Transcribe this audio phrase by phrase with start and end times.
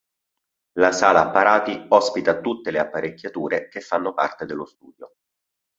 [0.79, 5.13] La sala apparati ospita tutte le apparecchiature che fanno parte dello studio.